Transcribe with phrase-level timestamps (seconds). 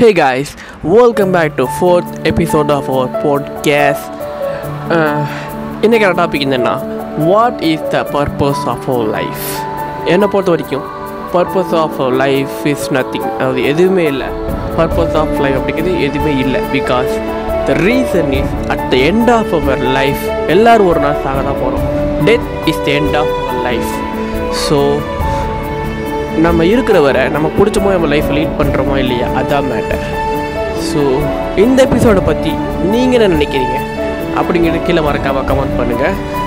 [0.00, 4.04] Hey guys, welcome back to fourth episode of our podcast.
[4.96, 5.18] Uh,
[5.84, 6.72] இன்றைக்கான topic என்னென்னா
[7.26, 9.44] what is the purpose of our life
[10.12, 10.86] என்னை பொறுத்த வரைக்கும்
[11.34, 14.28] purpose of our life is nothing அதாவது எதுவுமே இல்லை.
[14.78, 16.60] Purpose of life அப்படிங்கிறது எதுவுமே இல்லை.
[16.76, 17.12] Because
[17.68, 20.24] the reason is at the end of our life
[20.56, 21.86] எல்லோரும் ஒரு நாள் சாக தான் போகிறோம்
[22.30, 23.92] death is the end of our life
[24.66, 24.80] so
[26.38, 29.26] நம்ம இருக்கிற வரை நம்ம பிடிச்சமோ நம்ம லைஃப்பை லீட் பண்ணுறோமோ இல்லையா?
[29.36, 30.04] அதான் மேட்டர்
[30.92, 31.00] ஸோ
[31.56, 32.50] இந்த எபிசோடை பற்றி
[32.90, 33.76] நீங்கள் என்ன நினைக்கிறீங்க?
[34.36, 36.14] அப்படிங்கிறது கீழே மறக்காமல் கமெண்ட் பண்ணுங்கள்